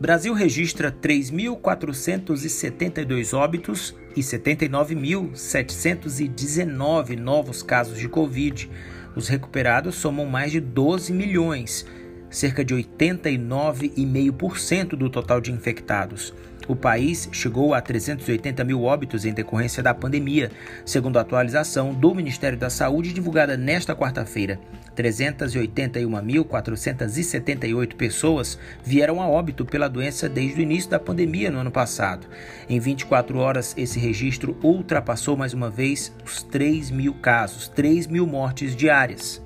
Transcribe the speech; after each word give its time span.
Brasil 0.00 0.32
registra 0.32 0.90
3.472 0.90 3.36
óbitos 3.36 3.94
e 4.16 4.20
79.719 4.20 7.18
novos 7.18 7.62
casos 7.62 7.98
de 7.98 8.08
Covid. 8.08 8.70
Os 9.14 9.28
recuperados 9.28 9.96
somam 9.96 10.24
mais 10.24 10.52
de 10.52 10.60
12 10.60 11.12
milhões, 11.12 11.84
cerca 12.30 12.64
de 12.64 12.74
89,5% 12.74 14.96
do 14.96 15.10
total 15.10 15.38
de 15.38 15.52
infectados. 15.52 16.32
O 16.68 16.76
país 16.76 17.26
chegou 17.32 17.72
a 17.74 17.80
380 17.80 18.62
mil 18.64 18.84
óbitos 18.84 19.24
em 19.24 19.32
decorrência 19.32 19.82
da 19.82 19.94
pandemia, 19.94 20.52
segundo 20.84 21.18
a 21.18 21.22
atualização 21.22 21.92
do 21.92 22.14
Ministério 22.14 22.56
da 22.58 22.70
Saúde 22.70 23.12
divulgada 23.12 23.56
nesta 23.56 23.96
quarta-feira. 23.96 24.60
381.478 24.96 27.94
pessoas 27.94 28.56
vieram 28.84 29.20
a 29.20 29.28
óbito 29.28 29.64
pela 29.64 29.88
doença 29.88 30.28
desde 30.28 30.60
o 30.60 30.62
início 30.62 30.88
da 30.90 31.00
pandemia 31.00 31.50
no 31.50 31.60
ano 31.60 31.70
passado. 31.70 32.26
Em 32.68 32.78
24 32.78 33.38
horas, 33.38 33.74
esse 33.76 33.98
registro 33.98 34.58
ultrapassou 34.62 35.34
mais 35.36 35.54
uma 35.54 35.70
vez 35.70 36.12
os 36.24 36.42
3 36.42 36.90
mil 36.90 37.14
casos, 37.14 37.68
3 37.68 38.06
mil 38.06 38.26
mortes 38.26 38.76
diárias. 38.76 39.42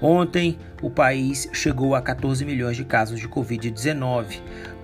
Ontem, 0.00 0.58
o 0.82 0.90
país 0.90 1.48
chegou 1.52 1.94
a 1.94 2.02
14 2.02 2.44
milhões 2.44 2.76
de 2.76 2.84
casos 2.84 3.20
de 3.20 3.28
Covid-19. 3.28 4.40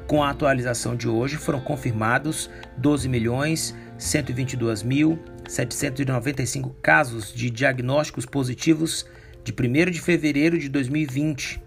Com 0.08 0.20
a 0.22 0.30
atualização 0.30 0.96
de 0.96 1.06
hoje, 1.06 1.36
foram 1.36 1.60
confirmados 1.60 2.48
12 2.78 3.10
milhões 3.10 3.76
122 3.98 4.82
mil 4.82 5.18
795 5.46 6.74
casos 6.80 7.30
de 7.30 7.50
diagnósticos 7.50 8.24
positivos 8.24 9.04
de 9.44 9.52
1 9.52 9.90
de 9.90 10.00
fevereiro 10.00 10.58
de 10.58 10.70
2020. 10.70 11.60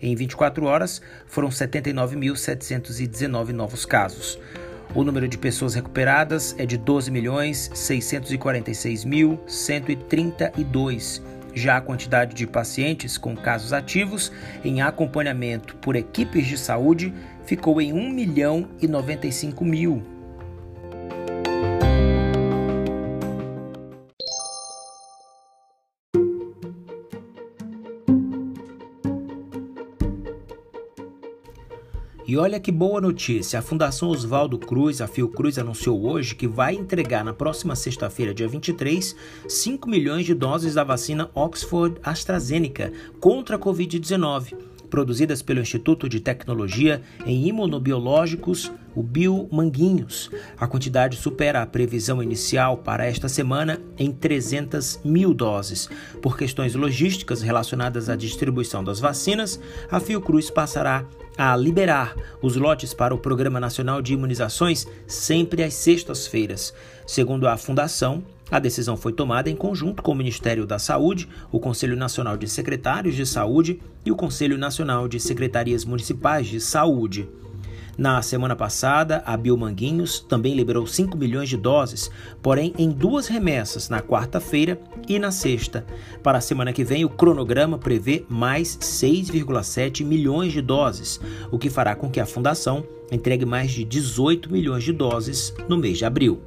Em 0.00 0.14
24 0.14 0.66
horas, 0.66 1.02
foram 1.26 1.48
79.719 1.48 3.48
novos 3.48 3.84
casos. 3.84 4.38
O 4.94 5.02
número 5.02 5.26
de 5.26 5.36
pessoas 5.36 5.74
recuperadas 5.74 6.54
é 6.58 6.66
de 6.66 6.78
12 6.78 7.10
milhões 7.10 7.72
646 7.74 9.04
mil 9.04 9.42
132. 9.48 11.20
Já 11.52 11.78
a 11.78 11.80
quantidade 11.80 12.34
de 12.34 12.46
pacientes 12.46 13.18
com 13.18 13.36
casos 13.36 13.72
ativos 13.72 14.30
em 14.64 14.82
acompanhamento 14.82 15.74
por 15.76 15.96
equipes 15.96 16.46
de 16.46 16.56
saúde 16.56 17.12
ficou 17.50 17.80
em 17.80 17.92
1 17.92 18.10
milhão 18.12 18.68
e 18.80 18.86
95 18.86 19.64
mil. 19.64 20.00
E 32.24 32.36
olha 32.36 32.60
que 32.60 32.70
boa 32.70 33.00
notícia: 33.00 33.58
a 33.58 33.62
Fundação 33.62 34.10
Oswaldo 34.10 34.56
Cruz, 34.56 35.00
a 35.00 35.08
Fiocruz, 35.08 35.58
anunciou 35.58 36.06
hoje 36.06 36.36
que 36.36 36.46
vai 36.46 36.76
entregar 36.76 37.24
na 37.24 37.32
próxima 37.32 37.74
sexta-feira, 37.74 38.32
dia 38.32 38.46
23, 38.46 39.16
5 39.48 39.90
milhões 39.90 40.24
de 40.24 40.34
doses 40.34 40.74
da 40.74 40.84
vacina 40.84 41.28
Oxford 41.34 41.96
AstraZeneca 42.04 42.92
contra 43.18 43.56
a 43.56 43.58
Covid-19 43.58 44.69
produzidas 44.90 45.40
pelo 45.40 45.60
Instituto 45.60 46.08
de 46.08 46.20
Tecnologia 46.20 47.00
em 47.24 47.46
Imunobiológicos, 47.46 48.70
o 48.94 49.02
Biomanguinhos. 49.02 50.30
A 50.58 50.66
quantidade 50.66 51.16
supera 51.16 51.62
a 51.62 51.66
previsão 51.66 52.22
inicial 52.22 52.76
para 52.76 53.06
esta 53.06 53.28
semana 53.28 53.80
em 53.96 54.10
300 54.10 55.00
mil 55.04 55.32
doses. 55.32 55.88
Por 56.20 56.36
questões 56.36 56.74
logísticas 56.74 57.40
relacionadas 57.40 58.08
à 58.08 58.16
distribuição 58.16 58.82
das 58.82 59.00
vacinas, 59.00 59.60
a 59.90 60.00
Fiocruz 60.00 60.50
passará 60.50 61.06
a 61.42 61.56
liberar 61.56 62.14
os 62.42 62.54
lotes 62.54 62.92
para 62.92 63.14
o 63.14 63.18
Programa 63.18 63.58
Nacional 63.58 64.02
de 64.02 64.12
Imunizações 64.12 64.86
sempre 65.06 65.62
às 65.62 65.72
sextas-feiras. 65.72 66.74
Segundo 67.06 67.48
a 67.48 67.56
Fundação, 67.56 68.22
a 68.50 68.58
decisão 68.58 68.94
foi 68.94 69.14
tomada 69.14 69.48
em 69.48 69.56
conjunto 69.56 70.02
com 70.02 70.12
o 70.12 70.14
Ministério 70.14 70.66
da 70.66 70.78
Saúde, 70.78 71.26
o 71.50 71.58
Conselho 71.58 71.96
Nacional 71.96 72.36
de 72.36 72.46
Secretários 72.46 73.14
de 73.14 73.24
Saúde 73.24 73.80
e 74.04 74.12
o 74.12 74.16
Conselho 74.16 74.58
Nacional 74.58 75.08
de 75.08 75.18
Secretarias 75.18 75.82
Municipais 75.82 76.46
de 76.46 76.60
Saúde. 76.60 77.26
Na 77.98 78.22
semana 78.22 78.56
passada, 78.56 79.22
a 79.26 79.36
Biomanguinhos 79.36 80.20
também 80.20 80.54
liberou 80.54 80.86
5 80.86 81.16
milhões 81.16 81.48
de 81.48 81.56
doses, 81.56 82.10
porém 82.42 82.72
em 82.78 82.90
duas 82.90 83.26
remessas, 83.26 83.88
na 83.88 84.00
quarta-feira 84.00 84.80
e 85.08 85.18
na 85.18 85.30
sexta. 85.30 85.84
Para 86.22 86.38
a 86.38 86.40
semana 86.40 86.72
que 86.72 86.84
vem, 86.84 87.04
o 87.04 87.10
cronograma 87.10 87.78
prevê 87.78 88.24
mais 88.28 88.76
6,7 88.78 90.04
milhões 90.04 90.52
de 90.52 90.62
doses, 90.62 91.20
o 91.50 91.58
que 91.58 91.70
fará 91.70 91.94
com 91.94 92.10
que 92.10 92.20
a 92.20 92.26
Fundação 92.26 92.84
entregue 93.10 93.44
mais 93.44 93.70
de 93.70 93.84
18 93.84 94.50
milhões 94.50 94.84
de 94.84 94.92
doses 94.92 95.52
no 95.68 95.76
mês 95.76 95.98
de 95.98 96.04
abril. 96.04 96.40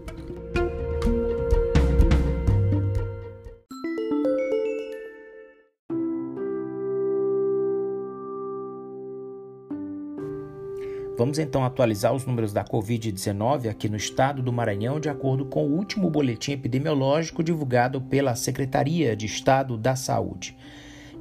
Vamos 11.16 11.38
então 11.38 11.64
atualizar 11.64 12.12
os 12.12 12.26
números 12.26 12.52
da 12.52 12.66
Covid-19 12.66 13.70
aqui 13.70 13.88
no 13.88 13.96
estado 13.96 14.42
do 14.42 14.52
Maranhão, 14.52 15.00
de 15.00 15.10
acordo 15.10 15.46
com 15.46 15.68
o 15.68 15.72
último 15.72 16.10
boletim 16.10 16.54
epidemiológico 16.54 17.44
divulgado 17.44 18.02
pela 18.02 18.34
Secretaria 18.36 19.16
de 19.16 19.28
Estado 19.28 19.78
da 19.78 19.96
Saúde. 19.96 20.58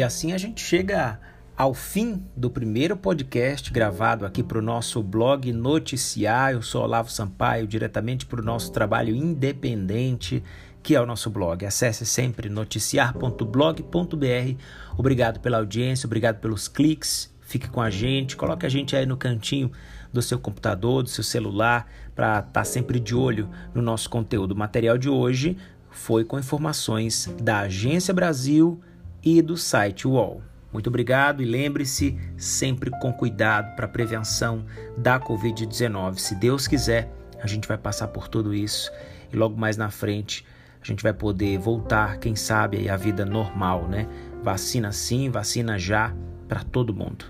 E 0.00 0.02
assim 0.02 0.32
a 0.32 0.38
gente 0.38 0.62
chega 0.62 1.20
ao 1.54 1.74
fim 1.74 2.24
do 2.34 2.48
primeiro 2.48 2.96
podcast 2.96 3.70
gravado 3.70 4.24
aqui 4.24 4.42
para 4.42 4.58
o 4.58 4.62
nosso 4.62 5.02
blog 5.02 5.52
Noticiar. 5.52 6.52
Eu 6.52 6.62
sou 6.62 6.84
Olavo 6.84 7.10
Sampaio, 7.10 7.66
diretamente 7.66 8.24
para 8.24 8.40
o 8.40 8.42
nosso 8.42 8.72
trabalho 8.72 9.14
independente, 9.14 10.42
que 10.82 10.96
é 10.96 11.00
o 11.02 11.04
nosso 11.04 11.28
blog. 11.28 11.66
Acesse 11.66 12.06
sempre 12.06 12.48
noticiar.blog.br. 12.48 14.56
Obrigado 14.96 15.38
pela 15.40 15.58
audiência, 15.58 16.06
obrigado 16.06 16.40
pelos 16.40 16.66
cliques. 16.66 17.30
Fique 17.42 17.68
com 17.68 17.82
a 17.82 17.90
gente, 17.90 18.38
coloque 18.38 18.64
a 18.64 18.70
gente 18.70 18.96
aí 18.96 19.04
no 19.04 19.18
cantinho 19.18 19.70
do 20.10 20.22
seu 20.22 20.38
computador, 20.38 21.02
do 21.02 21.10
seu 21.10 21.22
celular, 21.22 21.86
para 22.14 22.38
estar 22.38 22.50
tá 22.50 22.64
sempre 22.64 22.98
de 22.98 23.14
olho 23.14 23.50
no 23.74 23.82
nosso 23.82 24.08
conteúdo. 24.08 24.52
O 24.52 24.56
material 24.56 24.96
de 24.96 25.10
hoje 25.10 25.58
foi 25.90 26.24
com 26.24 26.38
informações 26.38 27.30
da 27.42 27.60
Agência 27.60 28.14
Brasil 28.14 28.80
e 29.22 29.40
do 29.42 29.56
site 29.56 30.06
UOL. 30.06 30.42
Muito 30.72 30.86
obrigado 30.86 31.42
e 31.42 31.46
lembre-se 31.46 32.16
sempre 32.36 32.90
com 32.90 33.12
cuidado 33.12 33.74
para 33.74 33.86
a 33.86 33.88
prevenção 33.88 34.64
da 34.96 35.18
Covid-19. 35.18 36.18
Se 36.18 36.34
Deus 36.36 36.68
quiser, 36.68 37.12
a 37.42 37.46
gente 37.46 37.66
vai 37.66 37.76
passar 37.76 38.08
por 38.08 38.28
tudo 38.28 38.54
isso 38.54 38.90
e 39.32 39.36
logo 39.36 39.56
mais 39.56 39.76
na 39.76 39.90
frente 39.90 40.46
a 40.80 40.86
gente 40.86 41.02
vai 41.02 41.12
poder 41.12 41.58
voltar, 41.58 42.18
quem 42.18 42.34
sabe, 42.34 42.88
à 42.88 42.96
vida 42.96 43.24
normal, 43.24 43.86
né? 43.86 44.06
Vacina 44.42 44.92
sim, 44.92 45.28
vacina 45.28 45.78
já 45.78 46.14
para 46.48 46.64
todo 46.64 46.94
mundo. 46.94 47.26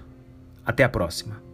Até 0.65 0.85
a 0.85 0.89
próxima. 0.89 1.50